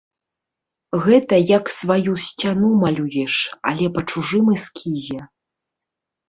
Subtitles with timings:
[1.03, 3.35] Гэта як сваю сцяну малюеш,
[3.73, 5.21] але па чужым эскізе.